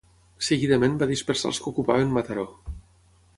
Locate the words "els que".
1.51-1.69